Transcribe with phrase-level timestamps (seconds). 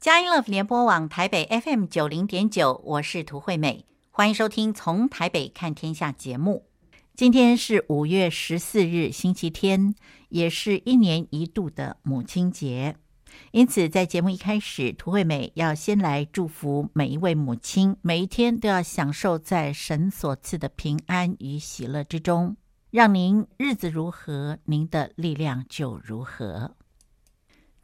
[0.00, 6.64] 佳音乐联播网台北 FM 九零点九，我是涂惠美，欢迎收听《从台北看天下》节目。
[7.14, 9.94] 今天是五月十四日，星期天，
[10.30, 12.96] 也是一年一度的母亲节。
[13.50, 22.56] 因此，在节目一开始，涂惠美要先来祝福每一位母亲，每一天都要享受在神所赐的平安与喜乐之中。
[22.90, 26.74] 让您日子如何，您的力量就如何。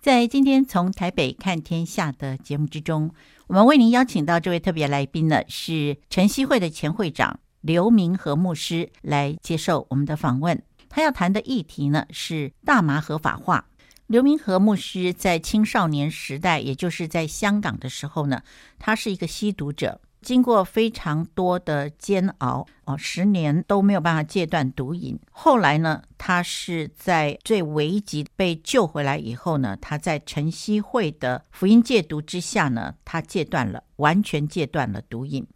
[0.07, 3.13] 在今天从台北看天下的节目之中，
[3.49, 10.63] 我们为您邀请到这位特别来宾呢，是晨曦会的前会长刘明和牧师来接受我们的访问。
[10.89, 13.67] 他要谈的议题呢是大麻合法化。
[14.07, 18.43] 刘明和牧师在青少年时代，也就是在香港的时候呢，
[18.79, 20.01] 他是一个吸毒者。
[20.27, 25.17] 经过非常多的煎熬，哦，十年都没有办法戒断毒瘾。
[25.31, 35.47] 后来呢，他是在最危急被救回来以后呢，他在晨曦会的福音戒毒之下呢，他戒断了，完全戒断了毒瘾。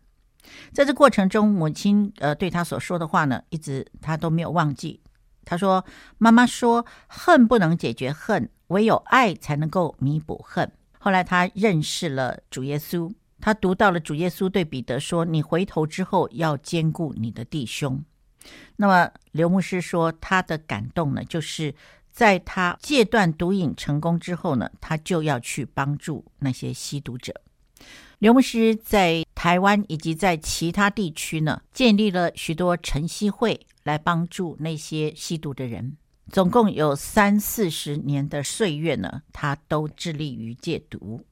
[0.73, 5.01] 在这过程中，母亲呃对他所说的话呢，一直他都没有忘记。
[5.45, 5.85] 他说
[6.19, 13.13] ：“妈妈说，恨不能解决恨，唯有爱才能够弥补恨。”后来他认识了主耶稣。
[13.41, 18.05] 他读到了主耶稣对彼得说：“你回头之后要兼顾你的弟兄。”
[18.77, 21.75] 那么刘牧师说，他的感动呢，就是
[22.11, 27.35] 在他戒断毒瘾成功之后呢，他就要去帮助那些吸毒者。
[28.19, 35.97] 刘牧师在台湾以及在其他地区呢，建立了许多晨曦会来帮助那些吸毒的人。
[36.31, 41.25] 总共有三四十年的岁月呢，他都致力于戒毒。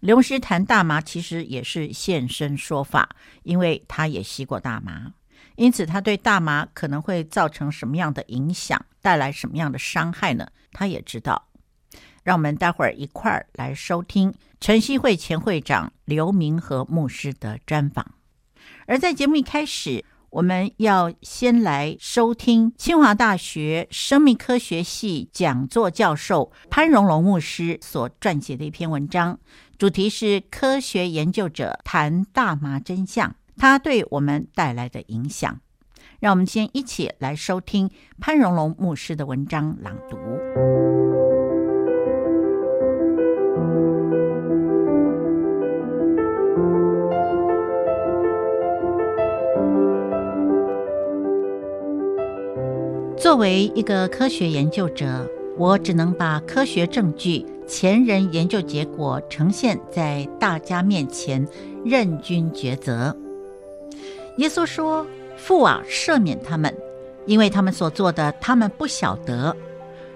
[0.00, 5.12] 刘牧师谈大麻，其实也是现身说法，因为他也吸过大麻，
[5.56, 10.48] 因此他对大麻可能会造成什么样的影响，带来什么样的伤害呢？
[10.72, 11.48] 他也知道。
[12.22, 18.14] 让我们待会儿一块儿来收听晨曦会前会长刘明和牧师的专访。
[18.86, 29.38] 而在节目一开始，我们要先来收听清华大学生命科学系讲座教授潘荣龙牧师所撰写的一篇文章。
[29.78, 35.60] 主题是科学研究者谈大麻真相，它对我们带来的影响。
[36.18, 37.88] 让我们先一起来收听
[38.18, 40.16] 潘荣龙牧师的文章朗读。
[53.16, 57.46] 作为一个科学研究者，我只能把科学证据。
[57.68, 61.46] 前人研究结果呈现在大家面前，
[61.84, 63.14] 任君抉择。
[64.38, 65.06] 耶稣说
[65.36, 66.74] ：“父啊，赦免他们，
[67.26, 69.54] 因为他们所做的，他们不晓得。”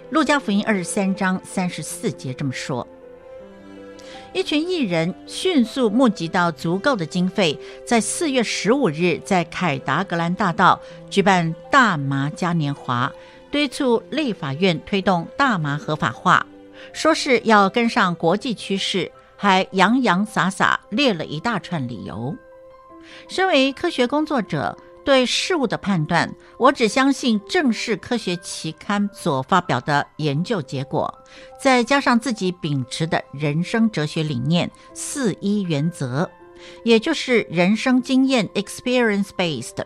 [0.09, 2.87] 路加福音二十三章三十四节这么说。
[4.33, 10.81] 一群艺人迅速募集到足够的经费，在四月十五日在凯达格兰大道
[11.11, 13.13] 举办大麻嘉年华，
[13.51, 16.47] 敦促立法院推动大麻合法化。
[16.93, 22.37] 说是要跟上国际趋势，还洋洋洒洒列了一大串理由。
[23.29, 31.13] 身为科学工作者，对事物的判断，我只相信正式科学期刊所发表的研究结果，
[31.61, 36.31] 再加上自己秉持的人生哲学理念——四一原则，
[36.85, 39.85] 也就是人生经验 （experience-based）、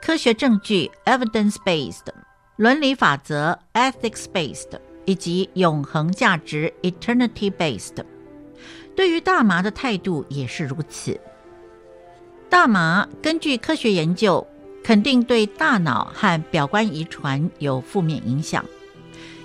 [0.00, 2.06] 科学证据 （evidence-based）、
[2.54, 4.78] 伦理法则 （ethics-based）。
[5.04, 8.04] 以及永恒价值 （eternity based），
[8.94, 11.18] 对于大麻的态度也是如此。
[12.48, 14.46] 大麻根据科学研究，
[14.84, 18.64] 肯定对大脑和表观遗传有负面影响。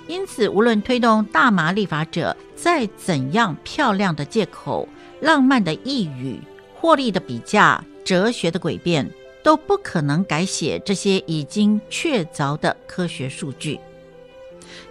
[0.06, 4.88] 因此，无论推动大麻立法者再怎样漂亮的借口、
[5.20, 6.40] 浪漫的呓语、
[6.74, 9.10] 获利的比价、哲学的诡辩，
[9.42, 13.78] 都不可能改写这些已经确凿的科学数据。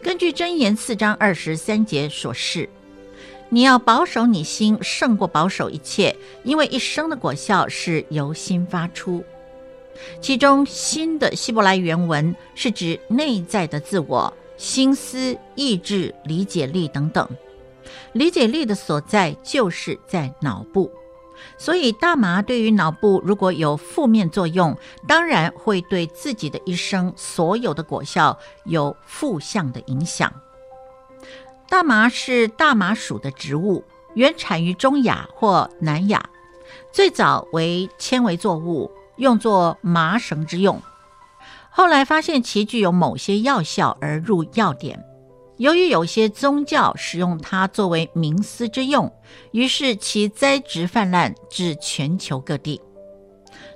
[0.07, 2.69] 根据箴言四章二十三节所示，
[3.49, 6.15] 你要保守你心，胜过保守一切，
[6.45, 9.21] 因为一生的果效是由心发出。
[10.21, 17.27] 其中“心”的希伯来原文是指内在的自我、心思、意志、理解力等等。
[18.13, 20.89] 理解力的所在就是在脑部。
[21.57, 30.31] 所以，大麻对于脑部如果有负面作用，当然会对自己的一生所有的果效有负向的影响。
[31.69, 36.29] 大麻是大麻属的植物，原产于中亚或南亚，
[36.91, 40.81] 最早为纤维作物，用作麻绳之用。
[41.69, 45.03] 后来发现其具有某些药效而入药典。
[45.57, 49.11] 由于有些宗教使用它作为冥思之用，
[49.51, 52.79] 于是其栽植泛滥至全球各地。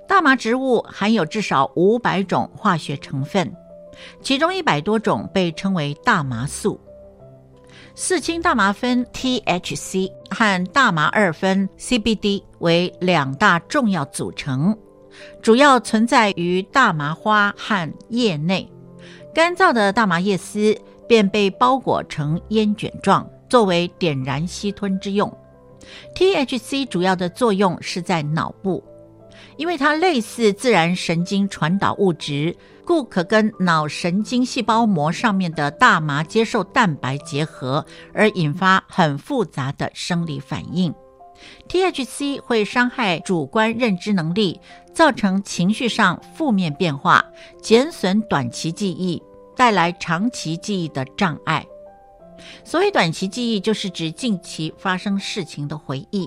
[0.08, 3.52] 大麻植物含有至少五百种化学成分，
[4.22, 6.80] 其中一百多种被称为大麻素。
[7.96, 14.78] 四氢大麻酚 （THC） 和大麻二酚 （CBD） 为两大重要组成，
[15.42, 18.72] 主要存在于大麻花和叶内。
[19.34, 20.78] 干燥的大麻叶丝
[21.12, 25.30] 便被包裹成烟卷状，作为点燃吸吞之用。
[26.16, 28.82] THC 主要的作用是在脑部，
[29.58, 32.56] 因为它类似自然神经传导物质。
[32.86, 40.94] 故可跟脑神经细胞膜上面的大麻接受蛋白结合，而引发很复杂的生理反应。
[41.68, 44.62] THC 会伤害主观认知能力，
[44.94, 47.26] 造成情绪上负面变化，
[47.62, 49.22] 减损短期记忆，
[49.62, 51.64] 带来长期记忆的障碍。
[52.64, 56.26] 所谓短期记忆，就是指近期发生事情的回忆；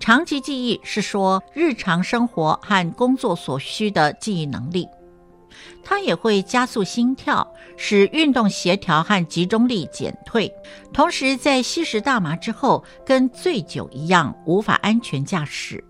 [0.00, 4.88] 长期记忆是说日常生活和工作所需的记忆能力。
[5.84, 10.52] 它也会加速心跳，使运动协调和集中力减退。
[10.92, 15.84] 同时，在吸食大麻之后，跟醉酒一样，无法安全驾驶。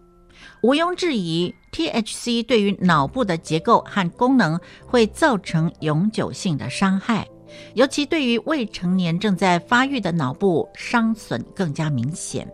[0.62, 7.26] 毋庸置疑，THC 对于脑部的结构和功能会造成永久性的伤害，
[7.74, 12.48] 尤其对于未成年正在发育的脑部伤损更加明显。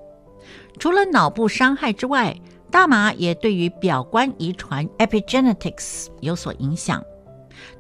[0.79, 2.35] 除了脑部伤害之外，
[2.71, 7.05] 大麻也对于表观遗传 （epigenetics） 有所影响，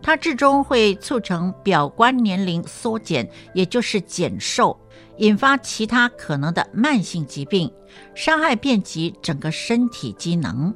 [0.02, 4.78] 它至终会促成表观年龄缩减，也就是减寿，
[5.16, 7.72] 引发其他可能的慢性疾病，
[8.14, 10.74] 伤害遍及整个身体机能，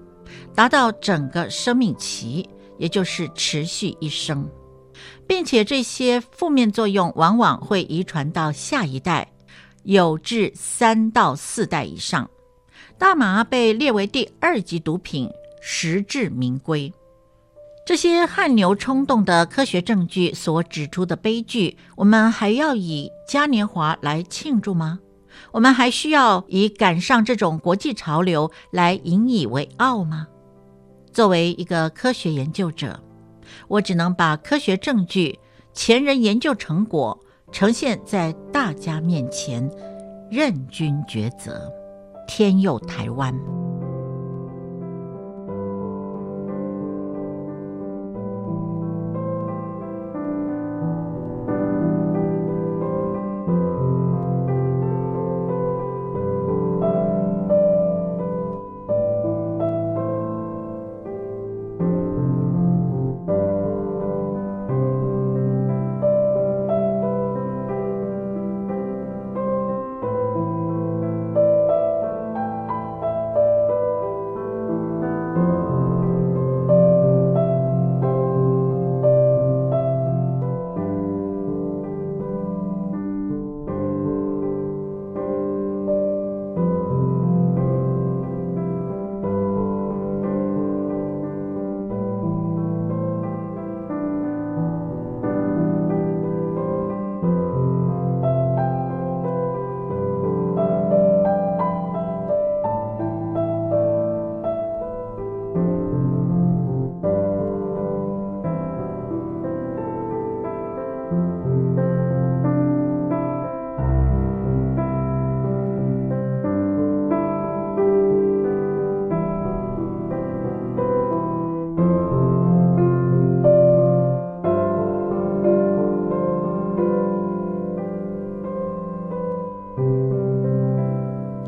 [0.54, 2.48] 达到整个生命期，
[2.78, 4.48] 也就是持续一生，
[5.26, 9.32] 并且这些负面作用往往会遗传到下一代，
[9.82, 12.28] 有至三到四代以上。
[12.96, 15.28] 大麻被列为第二级毒品，
[15.60, 16.92] 实至名归。
[17.86, 25.00] 这些汗牛充栋的科学证据所指出的悲剧，我们还要以嘉年华来庆祝吗？
[25.52, 30.26] 我们还需要以赶上这种国际潮流来引以为傲吗？
[31.12, 33.00] 作为一个科学研究者，
[33.68, 35.38] 我只能把科学证据、
[35.72, 37.18] 前人研究成果
[37.52, 39.70] 呈现在大家面前，
[40.30, 41.70] 任君抉择。
[42.26, 43.63] 天佑台湾。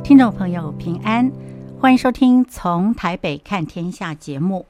[0.07, 1.33] 听众朋友平安，
[1.81, 4.65] 欢迎收听《从台北看天下》节目。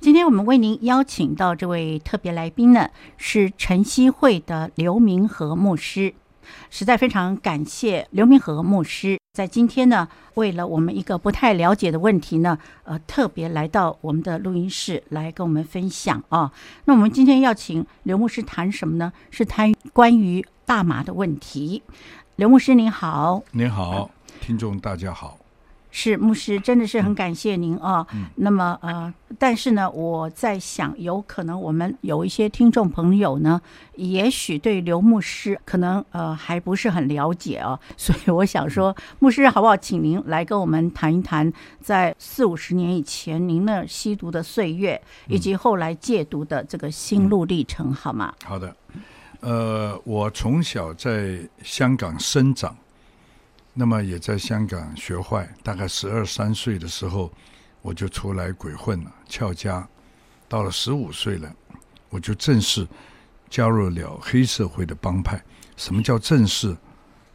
[0.00, 6.12] 今天我们为您邀请到这位特别来宾呢，是晨曦会的刘明和牧师。
[6.70, 16.50] 实在非常感谢刘明和牧师在今天呢，为了我们一个不太了解的问题呢，呃，特别来到我们的录音室来跟我们分享啊。
[16.86, 19.12] 那我们今天要请刘牧师谈什么呢？
[19.30, 21.84] 是谈关于大麻的问题。
[22.34, 24.10] 刘牧师您好，您好。
[24.44, 25.38] 听众大家好，
[25.90, 28.06] 是牧师，真的是很感谢您啊。
[28.12, 33.58] 嗯、那么呃，但是呢，我在想，有可能我们有一些听众朋友呢，
[33.94, 48.34] 也许对刘牧师可能呃还不是很了解啊， 所以我想说，牧师好不好，请您来跟我们谈一谈，在四五十年以前您那吸毒的岁月，以及后来戒毒的这个心路历程，好吗？
[48.44, 48.76] 好的。
[49.40, 52.74] 呃，我从小在香港生长，
[53.74, 55.46] 那么也在香港学坏。
[55.62, 57.30] 大概十二三岁的时候，
[57.82, 59.86] 我就出来鬼混了，翘家。
[60.48, 61.52] 到了十五岁了，
[62.08, 62.86] 我就正式
[63.50, 65.42] 加入了黑社会的帮派。
[65.76, 66.76] 什么叫正式？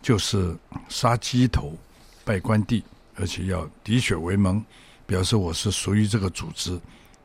[0.01, 1.77] 就是杀鸡头、
[2.23, 2.81] 拜关帝，
[3.15, 4.63] 而且要滴血为盟，
[5.05, 6.79] 表示我是属于这个组织，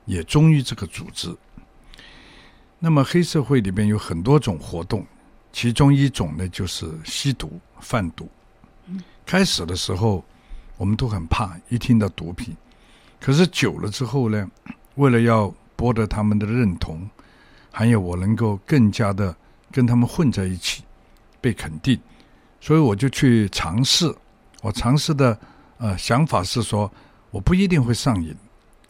[0.06, 1.32] 也忠于这个组织。
[2.80, 5.06] 那么黑社会里边有很多种活动，
[5.52, 8.28] 其中一种呢就是吸毒、贩毒。
[9.26, 10.24] 开始的时候
[10.76, 12.56] 我们都很怕，一听到毒品，
[13.20, 14.48] 可是久了之后呢，
[14.96, 17.08] 为了要博得他们的认同，
[17.70, 19.34] 还有我能够更加的
[19.72, 20.82] 跟他们混在一起，
[21.40, 21.98] 被肯定，
[22.60, 24.14] 所以我就去尝试。
[24.62, 25.38] 我尝试的
[25.78, 26.90] 呃想法是说，
[27.30, 28.30] 我不一定会上瘾，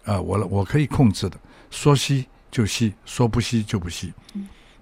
[0.04, 1.38] 啊、呃，我我可以控制的，
[1.70, 4.12] 说吸就吸，说不吸就不吸。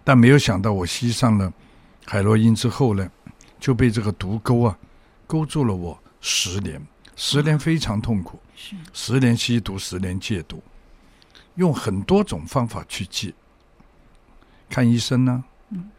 [0.04, 1.52] 但没有想到，我吸上了
[2.04, 3.08] 海洛因之后呢，
[3.60, 4.76] 就被这个毒钩啊
[5.32, 6.78] 勾住了我十年，
[7.16, 8.38] 十年非常痛苦，
[8.92, 10.62] 十年吸毒，十年戒毒。
[11.54, 13.32] 用很多种方法去戒，
[14.68, 15.90] 看医生呢、啊，嗯、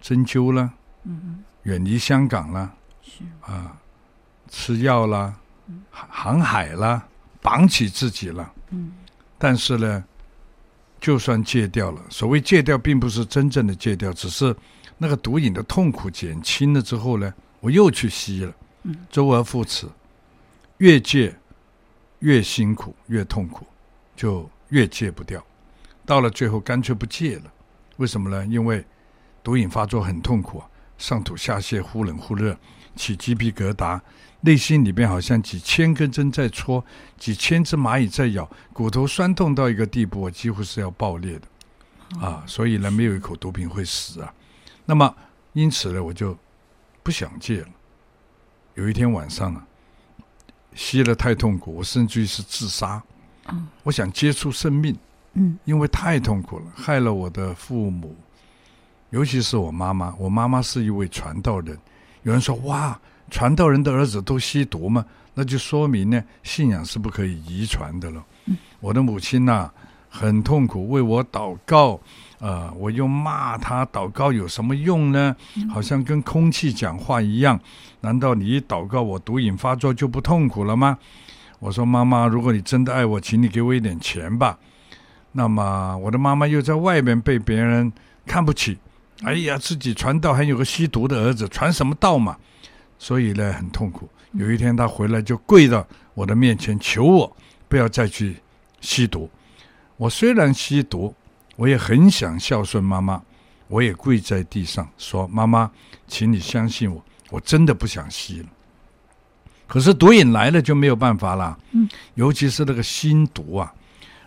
[0.00, 0.72] 针灸啦，
[1.04, 3.24] 嗯、远离香港啦，是。
[3.42, 3.78] 啊，
[4.48, 7.06] 吃药啦，嗯、航海啦，
[7.42, 8.50] 绑起自己了。
[8.70, 8.90] 嗯、
[9.36, 10.02] 但是呢，
[10.98, 14.56] 就算戒掉了，所谓戒掉，并不是真正的戒掉，只是
[14.96, 19.86] 那个毒瘾的痛苦减轻了之后呢，我又去吸了，嗯、周而复始，
[20.78, 21.34] 越戒
[22.20, 23.66] 越辛苦，越痛苦，
[24.14, 24.48] 就。
[24.70, 25.42] 越戒不掉，
[26.04, 27.44] 到了最后干脆不戒了。
[27.96, 28.44] 为什么呢？
[28.44, 28.84] 因为
[29.42, 30.68] 毒瘾发作很痛苦啊，
[30.98, 32.54] 上吐下泻，忽冷忽热，
[32.94, 33.98] 起鸡皮疙瘩，
[34.42, 36.84] 内心里边好像几千根针在戳，
[37.16, 42.44] 几千只蚂蚁在咬，骨头酸痛到一个地步，我几乎是要爆裂的啊！
[42.46, 44.30] 所以呢，没有一口毒品会死啊。
[44.84, 45.16] 那么
[45.54, 46.36] 因此呢，我就
[47.02, 47.68] 不想戒了。
[48.78, 49.66] 有一天晚上啊，
[50.72, 53.02] 吸了太痛苦，我甚至于是自杀。
[53.82, 54.96] 我想接触生命，
[55.32, 58.14] 嗯，因为太痛苦了，害了我的父母，
[59.10, 60.14] 尤其是我妈妈。
[60.16, 61.76] 我妈妈是一位传道人，
[62.22, 62.96] 有人说哇，
[63.32, 65.04] 传道人的儿子都吸毒吗？
[65.34, 68.24] 那就说明呢，信仰是不可以遗传的了。
[68.44, 69.68] 嗯，我的母亲呐，
[70.08, 71.98] 很痛苦，为我祷告，
[72.38, 75.34] 呃，我又骂他，祷告有什么用呢？
[75.70, 77.58] 好像跟空气讲话一样。
[78.00, 80.98] 难道你一祷告，我毒瘾发作就不痛苦了吗？
[81.58, 84.56] 我说：“妈妈，如果你真的爱我，请你给我一点钱吧。”
[85.32, 87.92] 那么我的妈妈又在外面被别人
[88.24, 88.78] 看不起。
[89.24, 92.36] 哎呀，自己传道还有个吸毒的儿子，传什么道嘛？
[92.98, 94.08] 所以呢，很痛苦。
[94.32, 98.36] 有一天他回来就跪到我的面前求我不要再去
[98.80, 99.28] 吸毒。
[99.96, 101.12] 我虽然吸毒，
[101.58, 103.20] 我也很想孝顺妈妈，
[103.66, 105.68] 我也跪在地上说：“妈妈，
[106.06, 108.48] 请你相信我，我真的不想吸了。”
[109.66, 113.74] 可是毒瘾来了就没有办法了，嗯，尤其是那个心毒啊，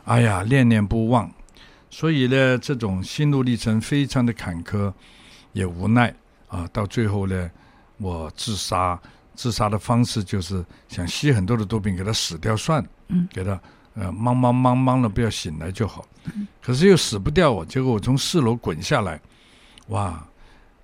[0.03, 1.31] 哎呀，念念不忘，
[1.89, 4.91] 所以呢，这种心路历程非常的坎坷，
[5.53, 6.13] 也无奈
[6.50, 6.67] 啊。
[6.73, 7.50] 到最后呢，
[7.95, 9.00] 我自杀，
[9.35, 13.57] 自杀的方式就是想吸很多的毒品给他死掉算了，嗯，给他
[13.95, 16.07] 呃，茫茫茫茫了，不要醒来就好。
[16.62, 19.19] 可是又死不掉我，结果我从四楼滚下来，
[19.88, 20.25] 哇，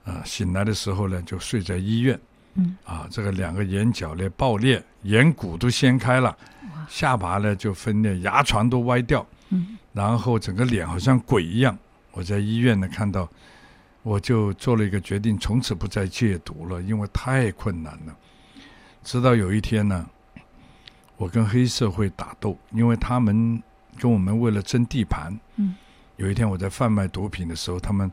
[0.03, 2.19] 呃，醒来的时候呢，就睡在医院。
[2.59, 6.35] 嗯啊，这个两个眼角呢爆裂，眼骨都掀开了，
[6.89, 11.77] 下巴呢就分裂，牙床都歪掉，嗯，然后整个脸好像鬼一样。
[12.13, 13.29] 我在医院呢看到，
[14.01, 18.17] 我就做了一个决定，从此不再戒毒了，因为太困难了。
[19.03, 20.09] 直到有一天呢，
[21.17, 23.62] 我跟黑社会打斗，因为他们
[24.00, 25.75] 跟我们为了争地盘，嗯，
[26.15, 28.09] 有一天我在贩卖毒品的时候，他们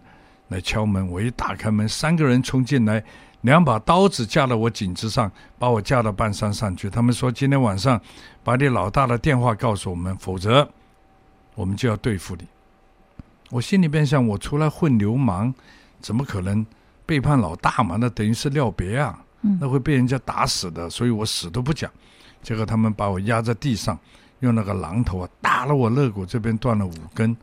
[0.48, 3.04] 来敲门，我一打开门，三个人冲进来。
[3.42, 6.88] 两把刀子架到我颈子上，把我架到半山上去。
[6.88, 8.00] 他们说：“今天晚上
[8.42, 10.66] 把你老大的电话告诉我们，否则
[11.54, 12.46] 我们就要对付你。”
[13.52, 15.52] 我心里边想：我出来混流氓，
[16.00, 16.64] 怎么可能
[17.04, 17.98] 背叛老大嘛？
[18.00, 19.22] 那等于是料别啊，
[19.60, 20.88] 那会被人家打死的。
[20.88, 21.90] 所以我死都不讲。
[22.44, 23.98] 结果他们把我压在地上，
[24.40, 27.36] 用那个榔头啊打了我肋骨这边断了五根。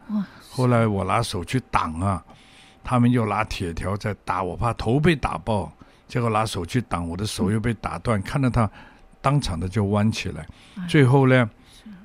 [0.50, 2.24] 后来我拿手去挡啊，
[2.84, 5.70] 他们又拿铁条在打我，怕头被打爆。
[6.08, 8.70] 结果拿手去挡，我的手又被打断，嗯、看到他
[9.22, 10.46] 当场的就弯起来。
[10.76, 11.50] 哎、最后呢，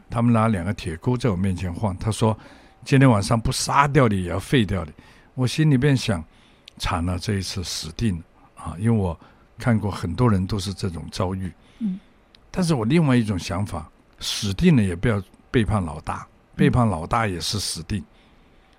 [0.09, 2.39] 他们拿两个铁钩在我面前晃，他说
[2.85, 4.93] ：“今天晚上不杀掉你也要废掉你。”
[5.35, 6.25] 我心里边想：
[6.79, 8.23] 惨了，这一次死定了
[8.55, 8.77] 啊！
[8.79, 9.19] 因为我
[9.59, 11.53] 看过很多人都是这种遭遇。
[11.81, 11.99] 嗯。
[12.57, 13.87] 但是我另外一种想法，
[14.19, 17.99] 死定了也不要背叛老大，背叛老大也是死定。
[17.99, 18.05] 嗯、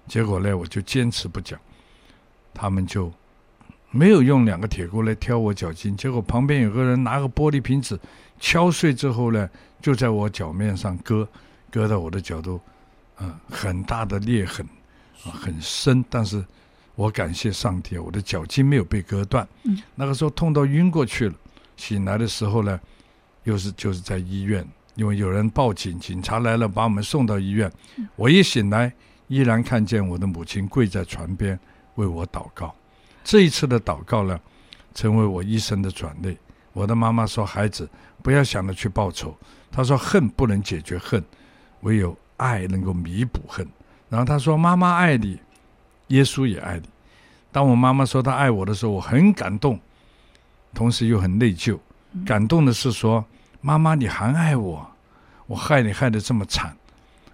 [0.07, 1.59] 结果呢，我就坚持不讲。
[2.55, 3.13] 他们就
[3.91, 7.99] 没有用两个铁锅来挑我脚筋，结果旁边有个人拿个玻璃瓶子
[8.39, 9.47] 敲碎之后呢，
[9.79, 11.29] 就在我脚面上割，
[11.69, 12.59] 割到我的脚都，
[13.19, 14.65] 嗯、呃，很大的裂痕，
[15.23, 16.03] 啊，很深。
[16.09, 16.43] 但是
[16.95, 19.47] 我感谢上帝，我的脚筋没有被割断。
[19.65, 21.35] 嗯，那个时候痛到晕过去了。
[21.75, 22.79] 醒来的时候呢，
[23.47, 27.71] 又是就是在医院，因为有人报警，警察来了，把我们送到医院。
[28.17, 28.91] 我一醒来，
[29.29, 31.57] 依然看见我的母亲跪在床边
[31.95, 32.75] 为我祷告。
[33.23, 34.37] 这一次的祷告呢，
[34.93, 36.37] 成为我一生的转泪。
[36.73, 37.89] 我的妈妈说：“孩子，
[38.21, 39.33] 不要想着去报仇。”
[39.71, 41.23] 她说：“恨不能解决恨，
[41.81, 43.65] 唯有爱能够弥补恨。”
[44.09, 45.39] 然后她说：“妈妈爱你，
[46.07, 46.89] 耶稣也爱你。”
[47.49, 49.79] 当我妈妈说她爱我的时候，我很感动。
[50.73, 51.79] 同时又很内疚，
[52.25, 53.25] 感动的是说
[53.61, 54.89] ：“妈妈，你还爱我，
[55.45, 56.75] 我害你害得这么惨。”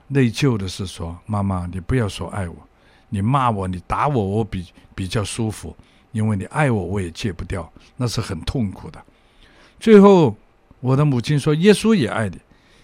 [0.08, 2.56] 内疚的是说：“妈妈，你不要说爱我，
[3.10, 5.76] 你骂我，你打我，我比比较舒服，
[6.12, 9.04] 因为你爱我，我也戒不掉，那是很痛苦的。”
[9.80, 10.36] 最后，
[10.80, 12.40] 我的母亲说：“耶稣也爱你。”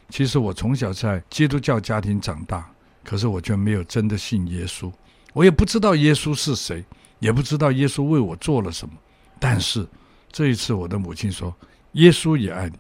[0.10, 2.70] 其实我从小在基督教家庭长大，
[3.04, 4.92] 可是我却没有真的信耶稣，
[5.34, 6.84] 我也不知道耶稣是谁，
[7.20, 8.94] 也不知道耶稣为我做了什么，
[9.40, 9.88] 但是。
[10.32, 11.52] 这一次，我的母亲说
[11.94, 12.78] ：“耶稣也爱你。”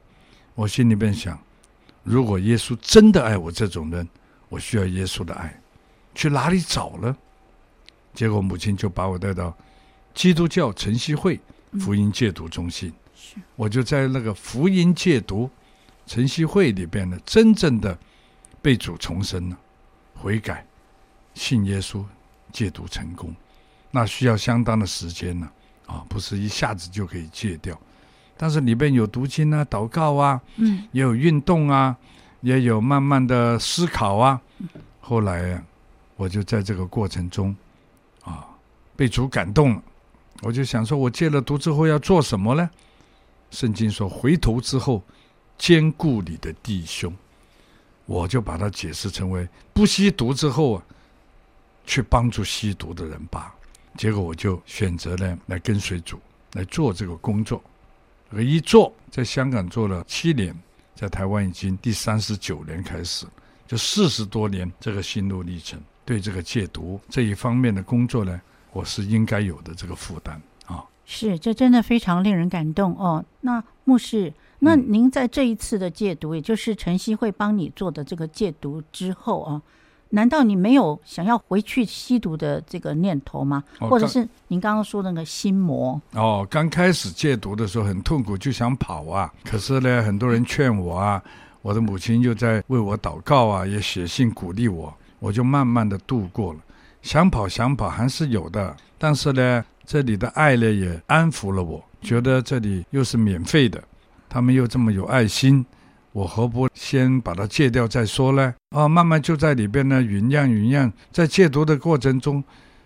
[0.59, 1.39] 我心里边想：
[2.03, 4.05] 如果耶稣真的爱我这种人，
[4.49, 5.57] 我需要耶稣的爱，
[6.13, 7.15] 去哪里找呢？
[8.13, 9.55] 结果母亲就把我带到
[10.13, 11.39] 基督教晨曦会
[11.79, 12.91] 福音戒毒中心，
[13.55, 15.49] 我就在那个福音戒毒
[16.05, 17.97] 晨曦会里边呢，真正的
[18.61, 19.57] 被主重生了，
[20.13, 20.67] 悔改，
[21.35, 22.03] 信耶稣，
[22.51, 23.33] 戒毒成功，
[23.91, 25.49] 那需要相当的时间呢。
[25.85, 27.79] 啊，不是一下子就可以戒掉，
[28.41, 31.93] 但是里边有读经啊、祷告啊，嗯，也有运动啊，
[32.39, 34.39] 也有慢慢的思考啊。
[35.01, 35.61] 后来，
[36.15, 37.53] 我就在这个过程中，
[38.23, 38.47] 啊，
[38.95, 39.83] 被主感动了。
[40.41, 42.69] 我就想说，我戒了毒之后要做什么呢？
[43.51, 45.03] 圣经说，回头之后
[45.57, 47.13] 兼顾你的弟兄，
[48.05, 50.83] 我就把它解释成为不吸毒之后啊，
[51.85, 53.53] 去帮助吸毒的人吧。
[53.97, 56.17] 结果我就选择呢来跟随主
[56.53, 57.61] 来做这个工作，
[58.31, 60.55] 而一做在香港做了七年，
[60.95, 63.25] 在台湾已经第三十九年开始，
[63.67, 65.79] 就四十多年这个心路历程。
[66.05, 70.83] 对这个戒毒这一方面的工作呢，我是应该有的这个负担啊。
[71.05, 73.23] 是，这真的非常令人感动哦。
[73.41, 79.61] 那牧师，那您在这一次的戒毒，也就是晨曦会帮你做的这个戒毒之后啊。
[80.11, 83.63] 难道你没有想要回去吸毒的这个念头吗？
[83.79, 86.01] 或者是您刚刚说的那个心魔？
[86.13, 89.31] 哦，刚开始戒毒的时候很痛苦，就想跑啊。
[89.43, 91.21] 可是呢，很多人劝我啊，
[91.61, 96.59] 我的母亲又在为我祷告啊，也写信鼓励我，我就慢慢的度过了。
[97.01, 103.81] 想跑想跑还是有的，但是呢，这里的爱呢也安抚了我，觉得这里又是免费的，
[104.27, 105.63] 他们又这么有爱心。
[106.19, 108.53] 我何不先把它戒掉再说呢？
[108.71, 112.43] 啊，慢慢就在里边呢酝酿酝酿，在戒毒的过程中，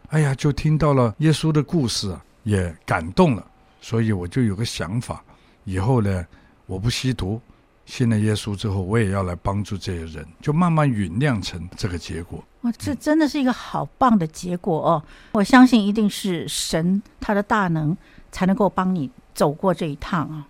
[0.09, 3.43] 哎呀，就听到了耶稣的故事，也感动了，
[3.81, 5.23] 所以我就有个想法，
[5.63, 6.23] 以后呢，
[6.67, 7.41] 我不吸毒，
[7.87, 12.43] 信了耶稣之后，我也要来帮助这些人，就慢慢酝酿成这个结果。
[12.61, 15.03] 哇，这真的是一个好棒的结果哦！
[15.31, 17.97] 我相信一定是神他的大能
[18.31, 20.47] 才能够帮你走过这一趟啊。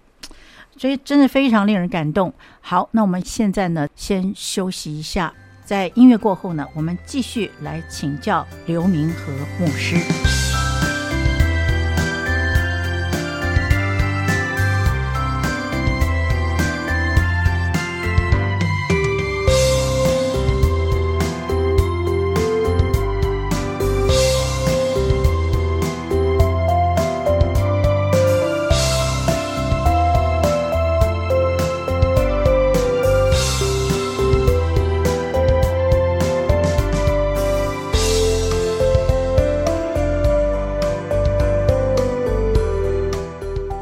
[0.77, 2.33] 所以真的非常令人感动。
[2.62, 5.33] 好，那我们现在呢，先休息一下，
[5.63, 10.42] 在音乐过后呢，我们继续来请教刘明和牧师。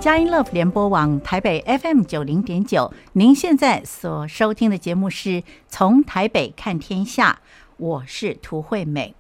[0.02, 7.40] 佳音乐联播网台北 FM 九零点九，您现在所收听的节目是从台北看天下，
[7.78, 9.14] 我是涂惠美。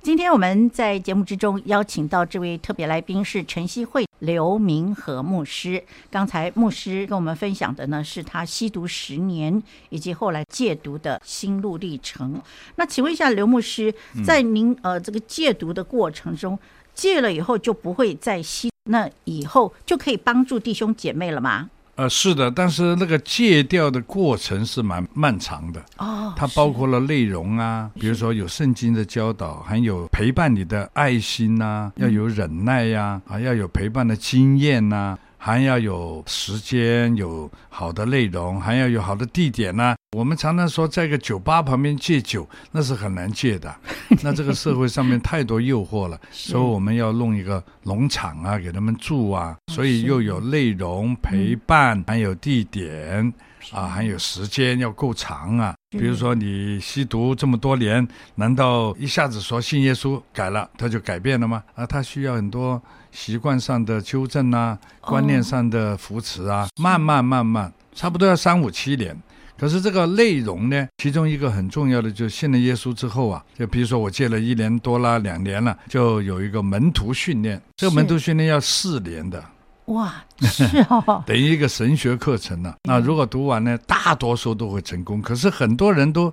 [0.00, 5.84] 今天我们在节目之中邀请到这位特别来宾是晨曦会刘明和牧师。
[6.10, 12.40] 刚才牧师跟我们分享的呢，是他吸毒十年以及后来戒毒的心路历程。
[12.76, 16.58] 那请问一下刘牧师，在您呃这个戒毒的过程中，
[16.94, 18.70] 戒了以后就不会再吸？
[18.86, 21.68] 那以后就可以帮助弟兄姐妹了吗？
[21.96, 26.30] 呃，是的，但是那个戒掉的过程是蛮漫长的哦。
[26.36, 35.18] 它包括了内容啊，比如说有圣经的教导，还有陪伴你的爱心呐、啊，要有忍耐呀、啊，啊，要有陪伴的经验呐、啊。
[35.38, 39.96] 还要有时间，有好的内容，还要有好的地点呢、啊。
[40.16, 43.74] 我们常常说，在一个酒吧旁边戒酒，那是很难戒的。
[44.22, 49.56] 那这个社会上面太多诱惑了，所以我们要弄一个农场啊，给他们住啊。
[49.72, 53.32] 所以又有内容陪伴，还有地点
[53.72, 55.74] 啊，还有时间要够长啊。
[55.90, 61.62] 比如说你吸毒这么多年，难道一下子说信耶稣改了，他就改变了吗？
[61.74, 62.80] 啊，他需要很多。
[63.16, 69.16] 习惯上的纠正啊，观念上的扶持啊，慢慢慢慢，差不多要三五七年。
[69.56, 77.58] 可是这个内容呢，其中一个很重要的，就是信了耶稣之后啊，就比如说我戒了一年多啦，两年了，就有一个门徒训练。
[77.74, 79.42] 这个门徒训练要四年的，
[79.86, 82.76] 哇，是哦， 等于一个神学课程呢、啊。
[82.82, 85.22] 那如果读完呢，大多数都会成功。
[85.22, 86.30] 可是很多人都，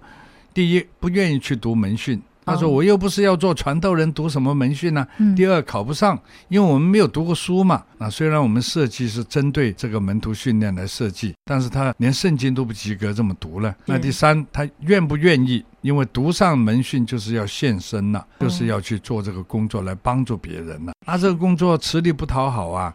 [0.54, 2.22] 第一不愿意去读门训。
[2.46, 5.08] 他说：“我又不是要做传道人，读什么门训呢？
[5.18, 7.84] 嗯、第二，考不上，因为我们没有读过书嘛。
[7.98, 13.74] 啊虽然我们设计是针对这个门徒训练来设计，但是他连圣经都不及格，这么读了。
[13.86, 15.64] 那第三，他愿不愿意？
[15.82, 20.94] 因为读上门训就是要献身呐，就是要去做这个工作来帮助别人呐。
[21.06, 22.94] 那这个工作吃力不讨好啊，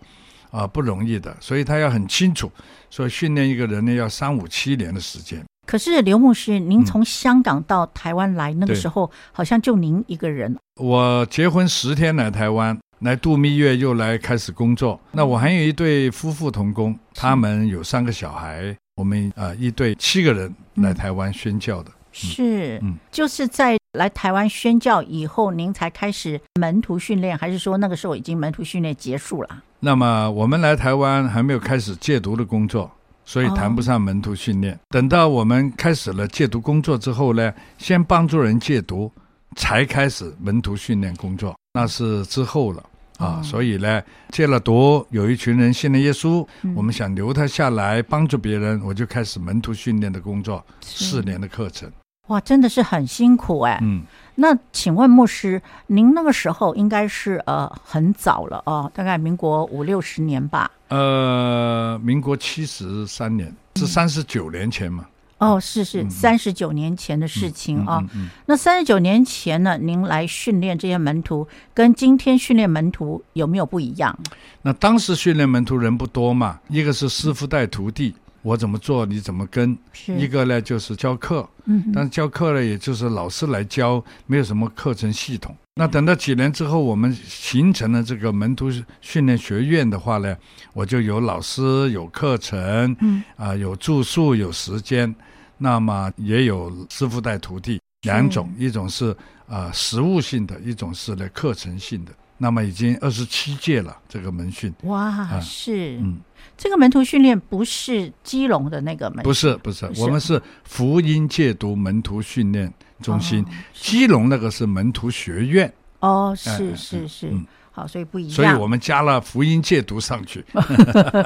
[0.51, 1.37] 啊，不容易的。
[1.41, 2.51] 所以他要很清楚，
[2.89, 10.57] 所以训练一个人呢，要三五七年的时间。”可是刘牧师，您从香港到台湾来，嗯、那个时候好像就您一个人。
[10.81, 14.99] 我结婚十天来台湾，来度蜜月，又来开始工作。
[15.13, 21.91] 那我还有一对夫妇同工，他们有三个小孩，我们啊、呃、一对七个人来台湾宣教的。
[21.91, 29.65] 嗯、是，嗯，就是在来台湾宣教以后，您才开始门徒训练，还是说那个时候已经门徒训练结束了？
[29.81, 32.91] 那么我们来台湾还没有开始戒毒的工作。
[33.29, 34.81] 所以谈不上门徒训练。
[34.89, 39.13] 等到我们开始了戒毒工作之后呢，先帮助人戒毒，
[39.55, 42.83] 才开始门徒训练工作，那是之后了
[43.19, 43.43] 啊。
[43.43, 51.93] 所以呢，戒了毒，有一群人信了耶稣，我们想留他下来帮助别人，我就开始门徒训练的工作，四年的课程。
[52.29, 53.79] 哇，真的是很辛苦哎。
[53.83, 54.03] 嗯。
[54.37, 60.71] 那请问牧师，您那个时候应该是呃很早了哦，大概民国五六十年吧？
[60.89, 65.05] 呃，民国七十三年，是三十九年前嘛？
[65.39, 68.01] 哦，是是，三十九年前的事情啊。
[68.47, 74.17] 那三十九年前呢，您来训练这些门徒，跟今天训练门徒有没有不一样？
[74.63, 78.15] 那当时训练门徒人不多嘛，一个是师傅带徒弟。
[78.49, 79.77] 我怎么做，你怎么跟？
[80.07, 85.55] 一个呢，就是教课，嗯，但是教课呢，也就是老师来教，没有什么课程系统。
[85.75, 88.71] 那等到几年之后，我们形成了这个门徒
[89.03, 90.35] 训练学院的话呢，
[90.73, 95.15] 我就有老师，有课程，嗯，啊、呃，有住宿，有时间，
[95.59, 99.11] 那么也有师傅带徒弟两种，一种是
[99.47, 102.13] 啊、呃、实物性的，一种是呢课程性的。
[102.41, 104.73] 那么已经二十七届了，这个门训。
[104.85, 106.19] 哇，啊、是，嗯。
[106.59, 115.73] 这个门徒训练不是基隆的那个门，不是不是，我们是福音戒毒门徒训练中心，基隆那个是门徒学院。
[116.01, 117.33] 哦，是是是，
[117.71, 118.35] 好，所以不一样。
[118.35, 120.45] 所以我们加了福音戒毒上去。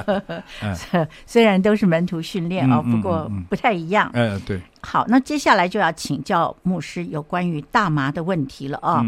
[1.26, 4.10] 虽然都是门徒训练啊，不过不太一样。
[4.12, 4.60] 哎，对。
[4.82, 9.02] 好，那接下来就要请教牧师有关于大麻的问题了啊。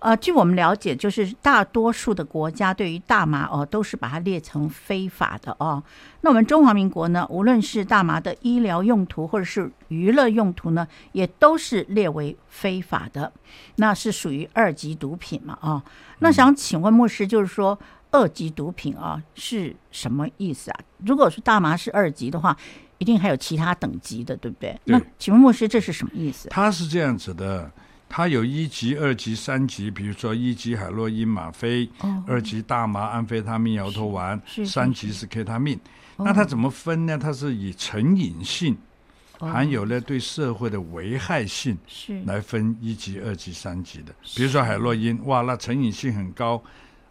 [0.00, 5.82] 呃，据我们了解，就是大多数的国家对于大麻哦，都是把它列成非法的哦。
[6.20, 13.32] 那我们中华民国呢，无论是大麻的医疗用途或者是娱乐用途呢，也都是列为非法的，
[13.76, 15.58] 那是属于二级毒品嘛？
[15.62, 15.82] 哦，
[16.20, 17.76] 那想请问牧师，就是说
[18.12, 20.78] 二级毒品啊是什么意思啊？
[21.04, 22.56] 如果说大麻是二级的话，
[22.98, 24.70] 一定还有其他等级的，对不对？
[24.84, 24.96] 对。
[24.96, 26.48] 那请问牧师，这是什么意思？
[26.50, 27.68] 他是这样子的。
[28.08, 35.78] 它有一级、二级、三级，比如说一级海洛因、吗啡，哦、二级大麻、安非他命、摇头丸，三级是 K 他命。
[36.16, 37.16] 那它怎么分呢？
[37.16, 38.76] 它是以成瘾性，
[39.38, 44.12] 哦、还有呢对社会的危害性是来分一级、二级、三级的。
[44.34, 46.60] 比如说海洛因，哇，那成瘾性很高，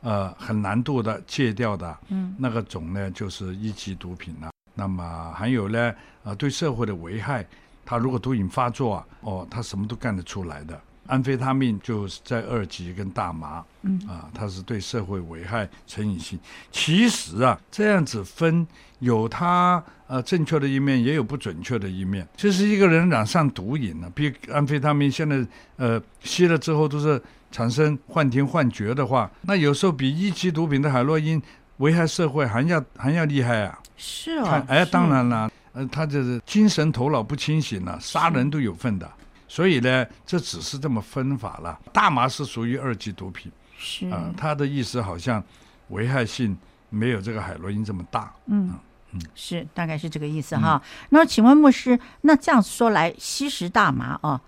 [0.01, 4.49] 呃，很难度的戒掉的，嗯，那个种呢就是一级毒品了。
[4.73, 7.47] 那么还有呢，呃，对社会的危害，
[7.87, 10.77] 它如果毒瘾发作啊，哦，他什么都干得出来的。
[11.07, 16.37] 安非他命就是在二级跟大麻，嗯啊，它是对社会危害成瘾性。
[16.69, 18.67] 其实啊，这样子分
[18.99, 22.27] 有它呃正确的一面，也有不准确的一面。
[22.35, 25.47] 就是一个人染上毒瘾了，比安非他命现在
[25.77, 27.21] 呃吸了之后都是
[27.53, 31.41] 产生幻听幻觉的话，那有时候比一级毒品的海洛因
[31.77, 33.79] 危害社会还要还要厉害啊。
[33.95, 39.07] 是哦，哎，当然了，呃，他就是精神头脑不清醒了，杀人都有份的。
[39.47, 41.79] 所以呢，这只是这么分法了。
[41.93, 45.41] 大麻是属于二级毒品，是啊，他的意思好像
[45.89, 46.57] 危害性
[46.89, 48.33] 没有这个海洛因这么大。
[48.47, 48.73] 嗯
[49.11, 50.81] 嗯，是大概是这个意思哈。
[51.09, 54.41] 那请问牧师，那这样说来，吸食大麻啊，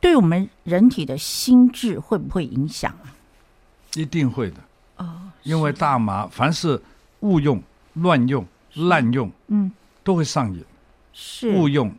[0.00, 3.12] 对我们人体的心智会不会影响啊？
[3.96, 4.56] 一定会的
[4.96, 6.80] 哦，因为大麻凡是
[7.20, 7.62] 误用、
[7.92, 9.70] 乱用、滥用，嗯，
[10.02, 10.64] 都会上瘾。
[11.22, 11.94] 是误用、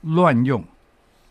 [0.00, 0.64] 乱用。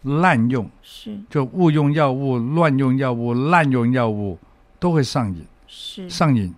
[0.03, 4.39] 滥用是就误用药物、乱用药物、滥用药物
[4.79, 6.55] 都会上瘾，是上瘾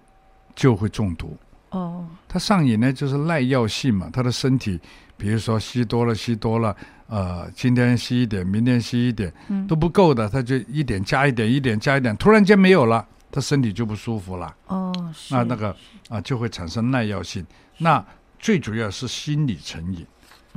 [0.53, 1.35] 就会中毒。
[1.71, 4.07] 哦，他上瘾呢，就是耐药性嘛。
[4.13, 4.79] 他的身体，
[5.17, 14.55] 比如说吸多了、吸多了，呃，今天吸一点，明天吸一点，嗯，都不够的，他就一点加一点，一点加一点，突然间没有了，他身体就不舒服了。
[14.67, 14.93] 哦，
[15.31, 15.75] 那那个
[16.09, 17.43] 啊，就会产生耐药性。
[17.79, 18.05] 那
[18.37, 20.05] 最主要是心理成瘾，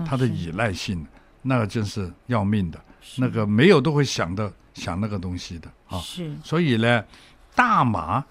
[0.06, 1.06] 他的依赖性。
[1.46, 2.80] 那个真是要命的，
[3.18, 5.98] 那个没有都会想的想那个东西的啊。
[5.98, 7.04] 是，所以呢，
[7.54, 8.24] 大麻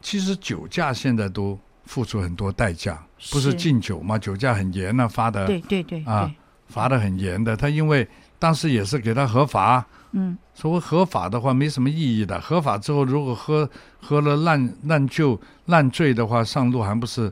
[0.00, 2.98] 其实酒驾现在都付出很多代价，
[3.30, 4.16] 不是禁酒嘛？
[4.16, 6.34] 酒驾很严啊，罚的对对对啊，
[6.68, 7.54] 罚的很严的。
[7.54, 12.40] 他因为当时也是给他合法，嗯，所谓合法的话没什么意义的。
[12.40, 13.68] 合法之后，如果喝
[14.00, 17.30] 喝了烂烂酒烂醉的话，上路还不是？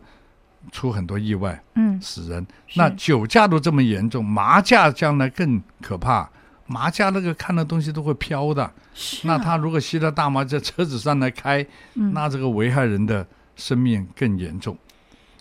[0.70, 2.46] 出很多意外，嗯，死人。
[2.74, 6.28] 那酒驾都这么严重，麻驾将来更可怕。
[6.66, 8.70] 麻驾那个看的东西都会飘的。
[8.94, 9.26] 是。
[9.26, 14.76] 那他如果吸了大麻在车子上来开，那这个危害人的生命更严重。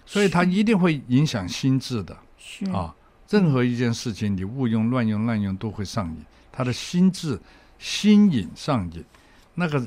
[0.06, 2.16] 所以他一定会影响心智的。
[2.38, 2.66] 是。
[2.72, 2.94] 啊，
[3.30, 6.18] 任何一件事情你误用、乱用、滥用都会上瘾。
[6.52, 7.40] 他的心智、
[7.80, 9.04] 心瘾上瘾，
[9.56, 9.84] 那个。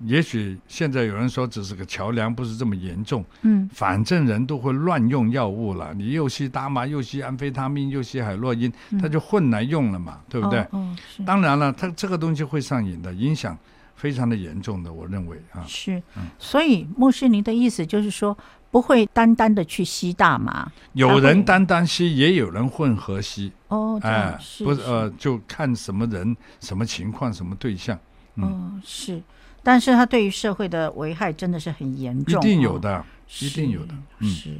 [0.00, 3.24] 也许现在有人说只是个桥梁，不是这么严重。
[3.42, 10.60] 嗯，反正人都会乱用药物了，你又吸大麻，又吸安非他命，又吸海洛因，他就混来用了嘛，对不对？
[10.70, 13.58] 哦，当然了，他这个东西会上瘾的，影响
[13.96, 15.64] 非常的严重的，我认为啊。
[15.66, 16.00] 是，
[16.38, 18.38] 所以牧师，您的意思就是说，
[18.70, 23.52] 不会单单的去吸大麻，有人单单吸，也有人混合吸。
[23.66, 27.98] 哦，哎，不是呃，就看什么人、什么情况、什么对象。
[28.36, 29.20] 嗯，是。
[29.68, 33.04] 但是它对于社会的危害真的是很严重，一定有的，
[33.40, 34.56] 一定有的，是，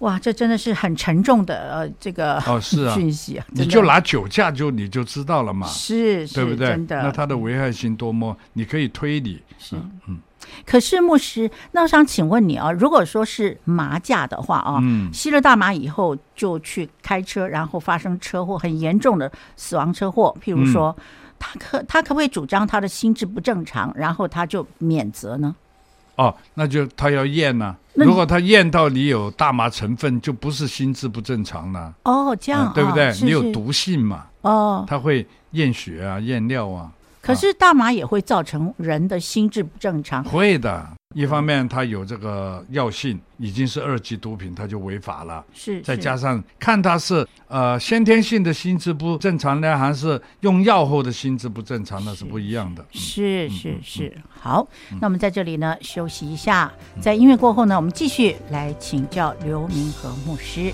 [0.00, 6.66] 哇，这真的是很沉重的呃，这个哦是啊， 讯息啊，你就拿酒驾就你就知道了嘛，是，对不对？
[6.66, 9.74] 真的，那它的危害性多么，你可以推理，是，
[10.06, 10.20] 嗯。
[10.66, 20.94] 可是牧师，那我想请问你啊，如果说是麻驾的话啊，嗯，吸了大麻以后就去开车，然后发生车祸，很严重的死亡车祸，譬如说。
[21.42, 25.52] 他可他可不可以主张他的心智不正常，然后他就免责呢？
[26.14, 27.76] 哦，那就他要验呢、啊。
[27.94, 31.92] 如果他验到你有大麻成分，就不是心智不正常了。
[32.04, 33.12] 哦，这样、嗯、对不对？
[33.12, 34.26] 是是你有毒性嘛？
[34.42, 36.92] 哦，他会验血啊，验尿啊。
[37.20, 40.22] 可是大麻也会造成人的心智不正常。
[40.24, 45.44] 会的，一方面它有这个药性，已经是二级毒品，它就违法了。
[45.52, 52.84] 是，再加上看他是呃先天性的心智不正常呢，还是用药后的心智不正常，那是不一样的。
[52.90, 54.66] 是是是，好，
[55.00, 60.72] 那我们在这里呢休息一下，在音乐过后呢，我们继续来请教刘明和牧师。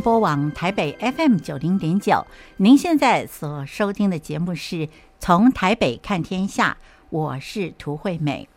[0.00, 2.26] 播网台北 FM 九零点九，
[2.58, 6.76] 您现在所收听的节目是从台北看天下，
[7.10, 8.48] 我是涂惠美。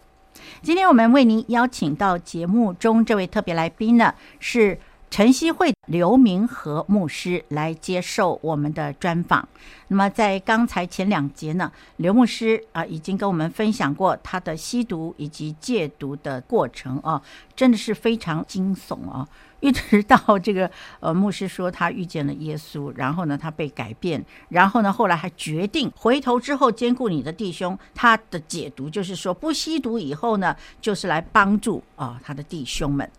[0.62, 9.48] 今天我们为您邀请到节目中这位特别来宾呢，是晨曦会刘明和牧师来接受我们的专访。
[9.88, 17.22] 那么在刚才前两节呢，刘牧师啊已经跟我们分享过他的吸毒以及戒毒的过程啊，
[17.56, 19.28] 真的是非常惊悚啊。
[19.60, 27.78] 一直到这个呃，牧师说他遇见了耶稣，然后呢，他被改变，然后呢，后来还决定回头之后兼顾你的弟兄。
[27.94, 33.12] 他的解读就是说，不吸毒以后呢，就是来帮助啊、他的弟兄们。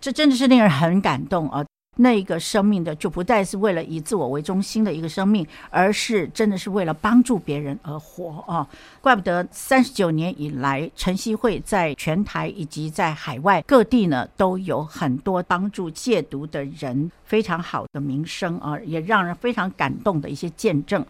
[0.00, 1.64] 这真的是令人很感动啊！
[2.00, 8.64] 那个生命的就不再是为了以自我为中心的一个生命，而是真的是为了帮助别人而活啊！
[9.00, 21.04] 怪不得三十九年以来，晨曦会在全台以及在海外各地呢，都有很多帮助戒毒的人，非常好的名声啊，也让人非常感动的一些见证。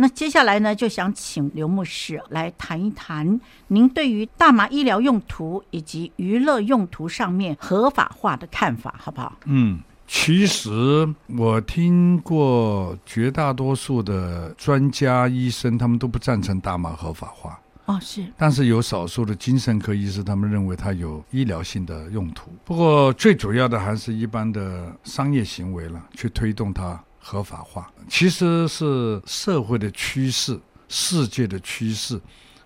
[0.00, 9.36] 那接下来呢，就想请刘牧师来谈一谈您对于大麻医疗用途以及娱乐用途上面合法化的看法，好不好？
[9.46, 9.80] 嗯。
[10.06, 11.06] 其实
[11.36, 17.60] 我听过绝大多数的专家医生，他们都不赞成大麻合法化。
[17.84, 18.24] 哦，是。
[18.34, 22.50] 但是有少数的精神科医师，他们认为它有医疗性的用途。
[22.64, 27.92] 不过最主要的还是一般的商业行为了，去推动它合法化。
[28.08, 32.18] 其实是社会的趋势，世界的趋势，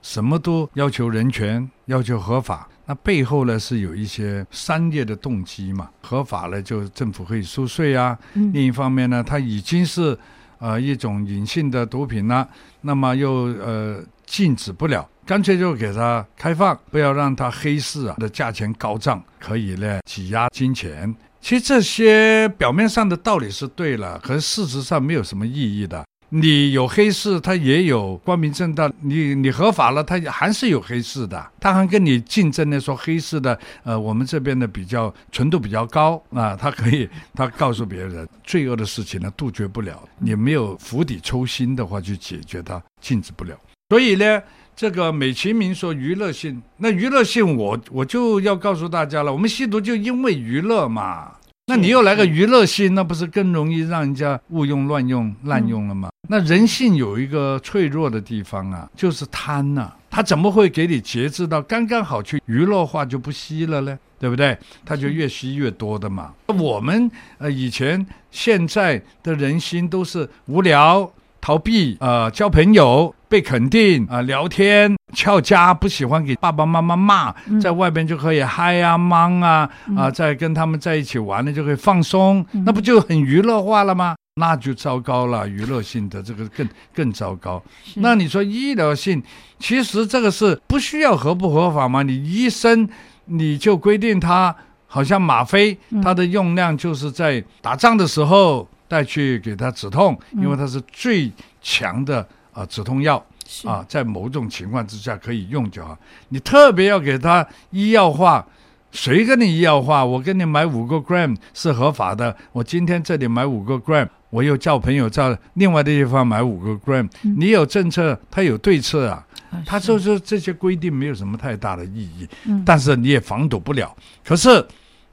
[0.02, 2.68] 什么都要求人权，要求合法。
[2.86, 8.16] 那背后呢，是有一些商业的动机嘛，合法了就政府可以收税啊。
[8.34, 10.16] 嗯、另一方面呢，它已经是
[10.58, 12.48] 呃一种隐性的毒品了，
[12.82, 21.12] 那么又呃禁止不了，干脆就给它开放，不要让它黑市啊的价钱高涨，可以呢挤压金钱。
[21.42, 26.04] 其实这些表面上的道理是对了，可是事实上没有什么意义的。
[26.34, 28.90] 你有黑市，它也有光明正大。
[29.02, 43.54] 你你合法了，它还是有黑市的，它还跟你竞争呢说黑市的，呃，我们这边的比较纯度比较高啊，它可以， 它告诉别人，罪恶的事情呢杜绝不了，你没有釜底抽薪的话去解决它，禁止不了。
[43.90, 44.42] 所以呢，
[44.82, 51.30] 这个美其名说娱乐性，那娱乐性我我就要告诉大家了，我们吸毒就因为娱乐嘛。
[51.66, 56.10] 那你又来个娱乐性，那不是更容易让人家误用、乱用、滥用了吗？
[56.28, 59.92] 那人性有一个脆弱的地方啊，就是贪呐。
[60.10, 63.96] 他怎么会给你节制到刚刚好去娱乐化就不吸了呢？
[64.18, 64.58] 对不对？
[64.84, 66.32] 他就越吸越多的嘛。
[66.48, 71.08] 我们呃以前、现在的人心都是无聊。
[71.42, 84.14] 逃避啊、呃，交朋友被肯定啊、呃，聊天翘家，不喜欢给爸爸妈妈骂，嗯、在外边就可以嗨啊、忙啊，啊、在跟他们在一起玩呢，就可以放松，嗯、那不就很娱乐化了吗？
[84.36, 87.60] 那就糟糕了，娱乐性的这个更更糟糕。
[87.96, 89.20] 那你说医疗性，
[89.58, 92.04] 其实这个是不需要合不合法吗？
[92.04, 92.88] 你医生
[93.24, 94.54] 你就规定他，
[94.86, 98.68] 好像吗啡，它的用量就是在打仗的时候。
[98.92, 102.20] 再去给他止痛，因为它是最强的
[102.52, 103.16] 啊、呃、止痛药
[103.64, 105.96] 啊，在某种情况之下可以用就好。
[106.28, 108.46] 你特别要给他医药化，
[108.90, 110.04] 谁跟你医药化？
[110.04, 117.08] 我跟你买五个 gram 是合法的，我今天这里买五个 gram，我又叫朋友在另外的地方买五个 gram。
[117.22, 119.26] 嗯、你有政策，他有对策啊。
[119.64, 123.96] 他就是这些规定没有什么太大的意义，嗯、但是你也防堵不了。
[124.22, 124.62] 可是。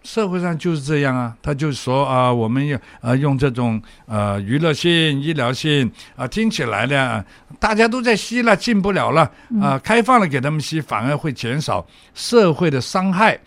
[0.03, 7.23] 社会上就是这样啊，他就说啊，我们要呃用这种呃娱乐性、医疗性啊，听起来呢，
[7.59, 9.29] 大家都在吸了，进不了了
[9.62, 13.38] 啊，开放了给他们吸，反而会减少社会的伤害，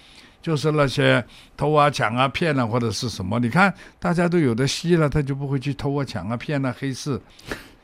[0.42, 1.24] 就是那些
[1.56, 3.38] 偷啊、抢啊、骗啊或者是什么。
[3.38, 7.20] 你看，大家都有的吸了，他就不会去偷啊、抢啊、骗啊、黑市。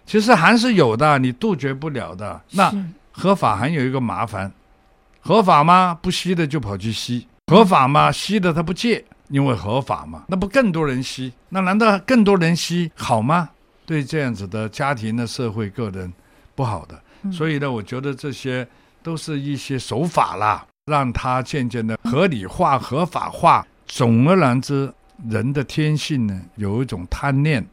[0.05, 2.41] 其实还是有的，你杜绝不了的。
[2.51, 2.73] 那
[3.11, 4.53] 合法还有一个麻烦，
[5.21, 5.99] 合法吗？
[6.01, 7.27] 不吸的就跑去吸。
[7.49, 8.13] 合法吗？
[8.13, 11.33] 吸的他不戒，因为合法嘛，那不更多人吸？
[11.49, 13.49] 那难道更多人吸好吗？
[13.87, 16.13] 对这样子的家庭的社会个人
[16.55, 17.01] 不好的。
[17.33, 18.69] 所以呢，我觉得这些
[19.03, 23.67] 都是一些手法啦，让他渐渐的合理化、合法化。
[23.87, 24.93] 总而言之，
[25.31, 27.67] 人的天性呢，有一种贪念，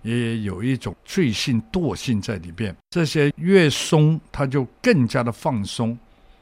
[0.00, 2.74] 也有一种罪性、惰性在里边。
[2.88, 5.96] 这些越松，他就更加的放松。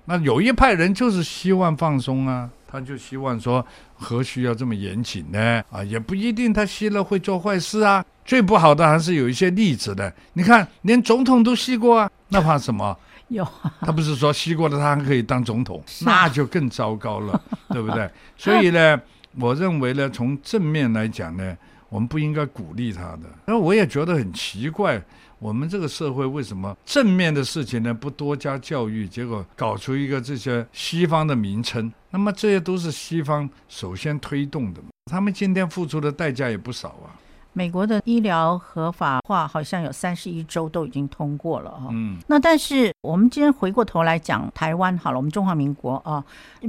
[0.05, 2.49] 那有一派人就是希望放松啊。
[2.79, 5.62] 他就希望说，何须要这么严谨呢？
[5.71, 8.05] 啊，也不一定，他吸了会做坏事啊。
[8.25, 10.12] 最不好的还是有一些例子的。
[10.35, 12.97] 你看，连总统都吸过啊，那怕什么？
[13.29, 18.09] 有、啊，他不是说吸过的他还可以当总统， 是那就更糟糕了， 对不对？
[18.37, 19.01] 所以呢，
[19.39, 21.57] 我认为呢，从正面来讲呢，
[21.89, 23.23] 我们不应该鼓励他的。
[23.47, 25.03] 那我也觉得很奇怪。
[25.38, 31.92] 我们这个社会为什么正面的事情呢，不多加教育，结果搞出一个这些西方的名称？
[32.11, 37.12] 那么这些都是西方首先推动的，他们今天付出的代价也不少啊。
[37.53, 41.88] 美国的医疗合法化好像有三十一州都已经通过了哈。
[41.90, 42.19] 嗯。
[42.29, 46.23] 那但是我们今天回过头来讲台湾好了，我们中华民国啊，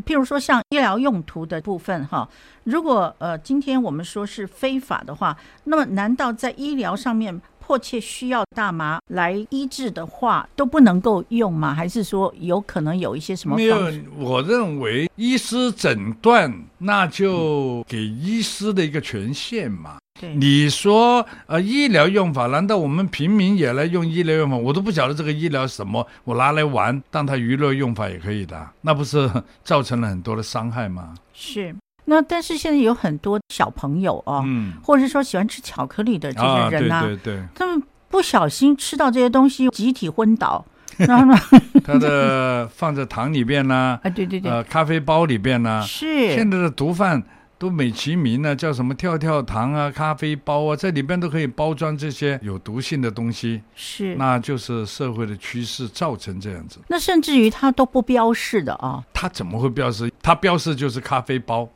[0.05, 2.27] 譬如说像医疗用途的部分哈，
[2.63, 7.41] 如果呃今天我们说是非法的话，那么难道在医疗上面？
[7.67, 11.73] 迫切需要大麻来医治的话，都不能够用吗？
[11.73, 13.57] 还是说有可能有一些什么？
[13.57, 13.75] 没有，
[14.17, 19.97] 我认为医师诊断那就给医师的一个权限嘛。
[20.17, 24.55] 对，你说呃医疗用法，难道我们平民也来用医疗用法？
[24.55, 29.29] 我都不晓得这个医疗什么，我拿来玩，当它娱乐用法也可以的，那不是
[29.65, 31.13] 造成了很多的伤害吗？
[31.33, 31.75] 是。
[32.09, 40.65] 那但是现在有很多小朋友哦，嗯，或者是说喜欢吃巧克力的这些人呐、啊，啊、对对对，他们不小心吃到这些东西，集体昏倒，
[40.97, 41.37] 然后呢，
[41.83, 46.33] 他的放在糖里边呢， 啊，对对对，呃，咖啡包里边呢，是。
[46.33, 47.21] 现在的毒贩
[47.59, 56.79] 都美其名呢，叫什么跳跳糖啊、咖啡包啊，在里边都可以包装这些有毒性的东西，是，那就是社会的趋势造成这样子。
[56.87, 60.09] 那甚至于他都不标示的啊，他怎么会标示？
[60.23, 61.67] 他标示就是咖啡包。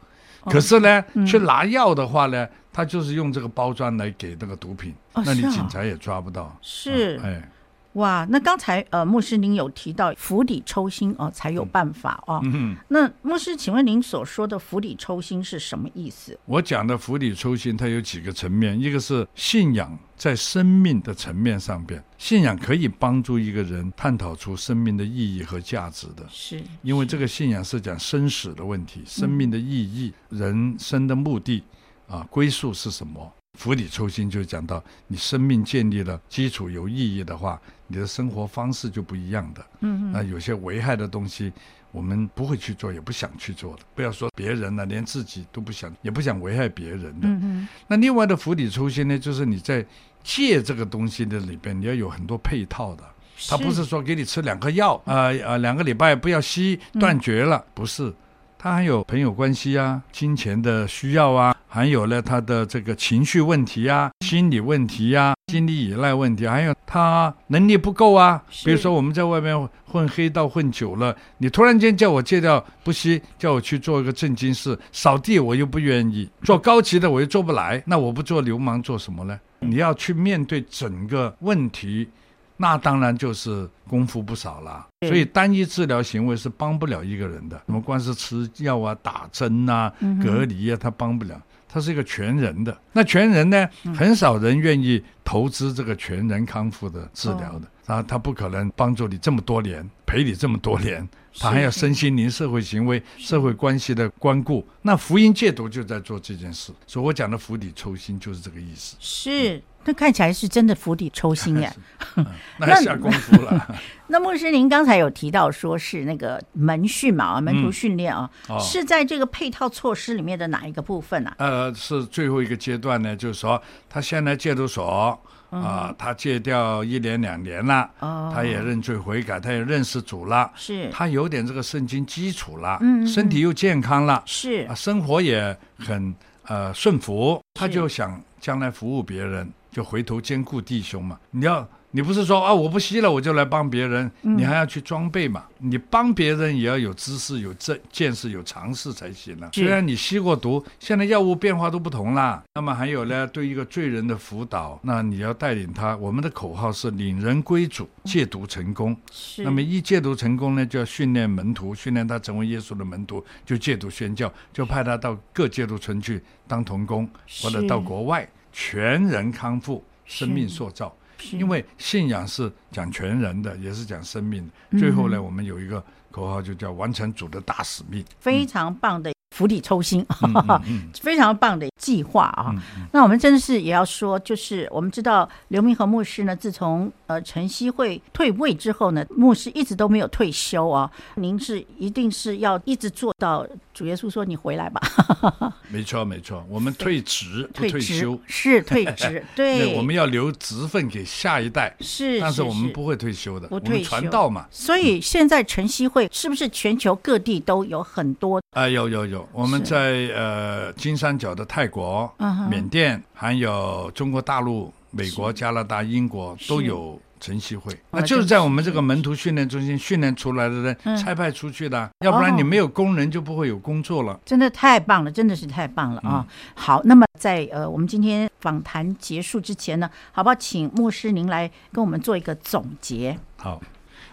[0.46, 6.58] 可是呢，嗯、去拿药的话呢，他就是用这个包装来给那个毒品，哦、那你警察也抓不到。
[6.62, 7.52] 是，嗯、哎，
[7.94, 12.39] 哇，那刚才呃，牧师您有提到釜底抽薪哦，才有办法哦。
[12.44, 12.76] 嗯。
[12.88, 16.38] 那牧师，请问您所说的釜底抽薪是什么意思？
[16.46, 19.98] 我讲的釜底抽薪，它有几个层面，一个是信仰。
[20.16, 26.24] 在生命的层面上边，信仰可以帮助一个人探讨出生命的意义和价值的。
[26.30, 31.64] 是，因为这个信仰是讲生死的问题，生命的意义、嗯、人生的目的，
[32.08, 33.34] 啊，归宿是什么？
[33.58, 37.60] 釜底抽薪就讲到，你生命建立了基础有意义的话，
[37.92, 39.66] 你的生活方式就不一样的。
[39.82, 40.12] 嗯嗯。
[40.14, 41.52] 那有些危害的东西。
[41.94, 43.82] 我们不会去做，也不想去做的。
[43.94, 47.28] 不要说别人了，连自己都不想，也不想危害别人的。
[47.28, 47.68] 嗯哼。
[47.86, 49.86] 那另外的釜底抽薪呢，就是你在
[50.24, 53.04] 戒这个东西的里边，你要有很多配套的。
[53.50, 58.14] 他不是说给你吃两颗药，啊啊、呃呃，两个礼拜不要吸，断绝了，不是。
[58.58, 68.43] 他还有朋友关系啊，金钱的需要啊，还有呢他的这个情绪问题啊，心理问题呀、啊，心理依赖问题，还有他能力不够啊。
[68.65, 79.39] 比如说我们在外面混黑道混久了，你突然间叫我戒掉不吸，叫我去做一个正经事，扫地我又不愿意，做高级的我又做不来，那我不做流氓做什么呢？
[79.59, 82.09] 你要去面对整个问题。
[82.57, 87.59] 那当然就是功夫不少了，所以单一治疗行为是帮不了一个人的。
[87.65, 89.91] 什么光是吃药啊、打针啊、
[90.22, 91.41] 隔离啊，他帮不了。
[91.72, 92.78] 他是一个全人的。
[92.91, 97.67] 那全人呢，很少人愿意投资这个全人康复的治疗的。
[97.86, 101.05] 啊他不可能帮助你这么多年，陪你这么多年，
[101.38, 104.65] 他还要身心灵、社会行为、社会关系的关顾。
[104.82, 108.95] 那福音戒毒就在做这件事，所以我讲的釜底抽薪就是这个意思。
[108.99, 109.61] 是。
[109.84, 111.71] 那看起来是真的釜底抽薪耶，
[112.59, 113.79] 那下功夫了。
[114.07, 121.34] 那牧师，您刚才有提到说是那个门训嘛，啊，门徒训练啊，嗯哦、是在这个配套措施里面的哪一个部分啊？
[121.38, 125.19] 呃，是最后一个阶段呢，就是说他现在戒毒所
[125.49, 136.15] 啊、他戒掉一年两年了，哦、他也认罪悔改，他也认识主了，是，他有点这个圣经基础了，嗯，身体又健康了，是、啊，生活也很
[136.47, 139.51] 呃顺服，他就想将来服务别人。
[139.72, 149.49] 就回头兼顾弟兄嘛，你要你不是说啊，我不吸了我就来帮别人，嗯、你还要去装备嘛，你帮别人也要有知识、有这见识、有常识才行了。
[149.53, 152.41] 虽然你吸过毒，现在药物变化都不同啦。
[152.53, 155.95] 那么还有呢，对一个罪人的辅导，那你要带领他。
[155.97, 158.95] 我们的口号是领人归主，戒毒成功。
[159.11, 159.43] 是。
[159.43, 167.09] 那么一戒毒成功呢，就要训练门徒，训练他成为耶稣的门徒，就戒毒宣教，就派他到各戒毒村去当童工，
[167.41, 168.26] 或者到国外。
[168.52, 170.93] 全人康复，生命塑造，
[171.32, 174.80] 因为信仰是讲全人的，也是讲生命的。
[174.80, 179.12] 最后呢，我们有一个口号，就叫完成主的大使命，非常棒的。
[179.34, 180.06] 釜底抽薪，
[181.02, 182.54] 非常棒的计划啊！
[182.91, 190.91] 那我们真的是也要说，就是我们知道刘明和牧师呢，自从呃晨曦会退位之后呢，牧师一直都没有退休啊。
[191.16, 193.47] 您是一定是要一直做到
[193.82, 194.79] 主耶稣说你回来吧？
[195.67, 204.45] 没错没错，我们退职不退休，是退职， 对，我们要留职分给下一代，是，但是我们不会退休的，不退休，传道嘛。
[204.51, 208.39] 所以现在晨曦会是不是全球各地都有很多？
[208.51, 209.27] 啊，有有有。
[209.32, 217.74] 我们在呃金三角的泰国、uh 缅甸，还有中国大陆、美国、加拿大、英国都有晨曦会。
[217.91, 221.86] 那就是在我们这个门徒训练中心训练出来的人，差派出去的。
[221.86, 224.19] 嗯、要不然你没有工人，就不会有工作了。
[224.26, 226.26] 真的太棒了，真的是太棒了啊！
[226.28, 230.36] 嗯、好，那么在呃我们今天访谈结束之前呢，好不好？
[230.36, 233.17] 请牧师您来跟我们做一个总结。
[233.38, 233.61] 好，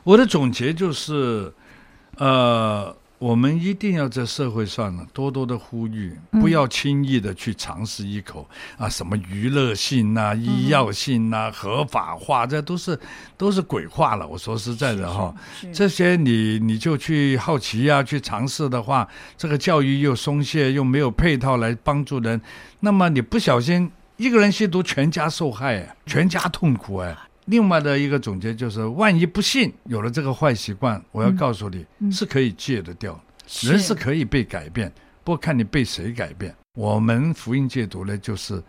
[0.04, 1.52] 我的总结就是，
[2.18, 2.94] 呃。
[3.18, 8.48] 我们一定要在社会上呢多多的呼吁，不要轻易的去尝试一口、
[8.78, 12.96] 嗯、啊，什么娱乐性呐、啊、医药性呐、啊、合法化，这都是
[13.36, 14.24] 都是鬼话了。
[14.26, 15.34] 我说实在的哈，
[15.72, 22.40] 这些你你就去好奇呀、啊，去尝试的话，这个教育又松懈，又没有配套来帮助人，
[22.80, 27.16] 那么你不小心一个人吸毒，全家受害，全家痛苦哎。
[27.48, 34.92] 另外的一个总结就是，万一不幸有了这个坏习惯，我要告诉你，是可以戒得掉的，人是可以被改变，
[35.24, 36.54] 不过看你被谁改变。
[36.74, 38.62] 我们福音戒毒呢，就是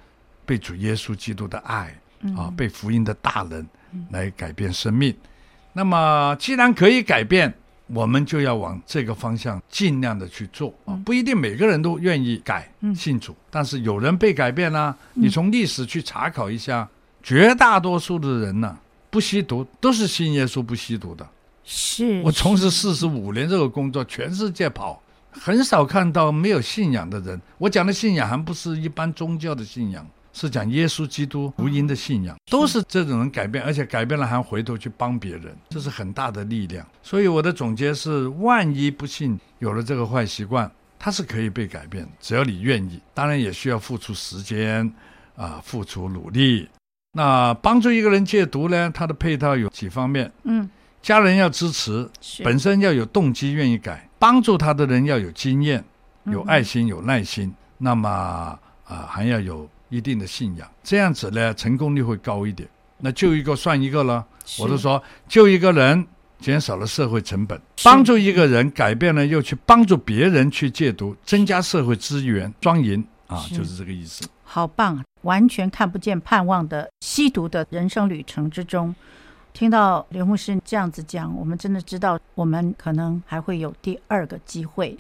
[0.46, 3.68] 被主耶稣基督的爱、嗯、啊，被福音的大能
[4.12, 5.12] 来改变生命。
[5.12, 5.30] 嗯、
[5.74, 7.54] 那么既然可以改变，
[7.88, 16.88] 我们就要往这个方向尽量的去做啊，不一定每个人都愿意改信主，但是有人被改变了，你从历史去查考一下。
[17.22, 18.78] 绝大多数的人呢，
[19.10, 21.28] 不吸毒，都是信耶稣不吸毒的。
[21.64, 25.00] 是我从事四十五年这个工作，全世界跑，
[25.32, 27.40] 很少看到没有信仰的人。
[27.60, 30.04] 我讲的信仰还不是一般宗教的信仰，
[30.34, 36.84] 是讲耶稣基督福音的信仰，都是这种人改变，而且改变了还回头去帮别人，这是很大的力量。
[37.04, 43.00] 所以我的总结是：万一不幸有了这个坏习惯，它是可以被改变，只要你愿意。
[43.14, 44.92] 当然也需要付出时间
[45.36, 46.68] 啊，付出努力。
[47.12, 48.92] 那帮助一个人戒毒呢？
[48.94, 50.32] 他的配套有几方面？
[50.44, 50.70] 嗯，
[51.02, 52.08] 家人要支持，
[52.44, 55.84] 本身要有动机愿意改，帮助他的人要有经验、
[56.26, 62.70] 有爱心、有耐心，嗯、那么啊、呃、还要有一定的信仰，这样子呢成功率会高一点。
[63.00, 64.24] 那救一个算一个了，
[64.60, 66.06] 我都说救一个人
[66.40, 74.24] 减少了社会成本，帮助一个人改变了又去帮助别人去戒毒，增加社会资源，双赢啊，就是这个意思。
[74.52, 75.00] 好棒！
[75.22, 78.96] 完全看不见盼望的吸毒的人生旅程之中，
[79.54, 84.98] 听到刘牧师这样子讲，我们真的知道，我们可能还会有第二个机会。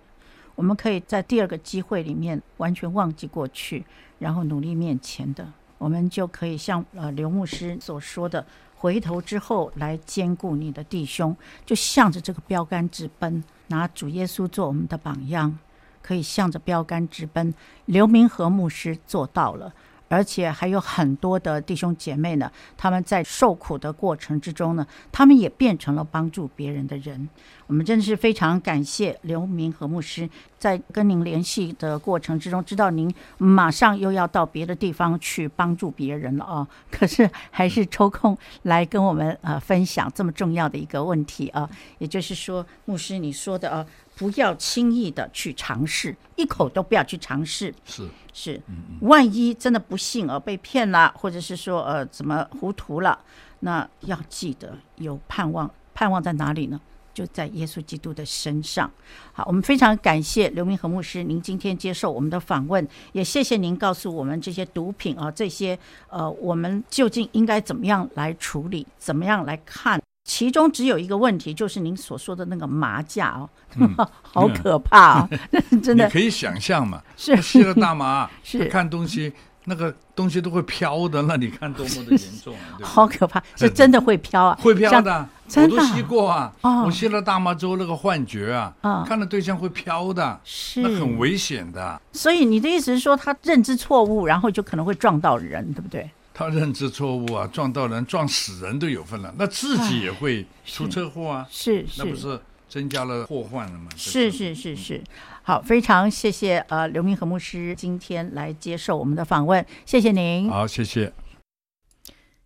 [0.54, 3.84] 我们可以在第二个机会里面完全忘记过去，
[4.20, 8.46] 然后努力面前的，我们就可以像呃刘牧师所说的，
[8.76, 11.36] 回头之后来兼顾你的弟兄，
[11.66, 15.58] 就向着这个标杆直奔，拿主耶稣做我们的榜样。
[16.02, 17.54] 可以向着标杆直奔，
[17.86, 19.74] 刘明和牧师做到了，
[20.08, 22.52] 而且还有很多的弟兄姐妹呢。
[22.78, 27.30] 他们在受苦的过程之中呢，他们也变成了帮助别人的人。
[27.68, 30.28] 我们真的是非常感谢刘明和牧师，
[30.58, 41.70] 在跟您联系的过程之中，知道您马上又要到别的地方去帮助别人了啊， 可是还是抽空来跟我们呃分享这么重要的一个问题啊。
[42.00, 43.86] 也就是说，牧师你说的啊。
[44.20, 47.74] 不要轻易的去尝试，一口都不要去尝试。
[47.86, 48.62] 是是，
[49.00, 53.18] 万一真的不幸而被骗了，或者是说呃怎么糊涂了，
[53.62, 55.72] 那要记得有盼望。
[55.94, 56.80] 盼望在哪里呢？
[57.14, 58.90] 就在耶稣基督的身上。
[59.34, 65.78] 好，我们非常感谢刘明和牧师，您今天接受我们的访问，也谢谢您告诉我们这些毒品啊，这些
[66.10, 70.02] 呃，我们究竟应该怎么样来处理，怎么样来看。
[70.30, 75.30] 其中只有一个问题，就是您所说的那个麻架哦，嗯、 好可怕哦，
[75.72, 76.06] 嗯、 真的。
[76.06, 77.36] 你可以想象嘛，是。
[77.42, 78.66] 吸了大麻， 是。
[78.66, 79.34] 看东西，
[79.66, 90.82] 那个东西都会飘的，那你看多么的严重，啊，好可怕，是真的会飘啊，会飘的，真的我都吸过啊，哦、我吸了大麻之后那个幻觉啊，哦、看到对象会飘的，是。
[90.84, 92.00] 那很危险的。
[92.14, 96.08] 所以你的意思是说，他认知错误，然后就可能会撞到人，对不对？
[96.40, 103.90] 他认知错误啊，撞到人、撞死人都有份了，那自己也会出车祸啊，是是，那不是增加了祸患了吗？
[103.98, 105.04] 是是是是，
[105.44, 110.50] 好，非常谢谢呃刘明和牧师今天来接受我们的访问，谢谢您。
[110.50, 111.12] 好，谢谢。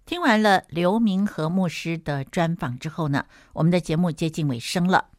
[0.07, 5.09] 听完了刘明和牧师的专访之后呢，我们的节目接近尾声了。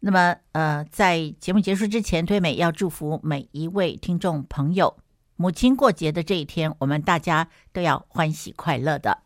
[0.00, 4.96] 那么呃，在节目结束之前，推美要祝福每一位听众朋友。
[5.42, 9.18] 母亲过节的这一天，我们大家都要欢喜快乐的。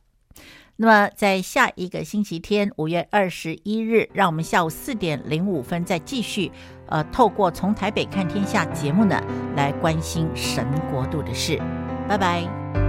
[0.77, 6.51] 那么，在下一个星期天，五月二十一日，让我们下午四点零五分再继续，
[6.87, 9.23] 呃，透过从台北看天下节目呢，
[9.57, 11.61] 来关心神国度的事。
[12.09, 12.86] 拜拜。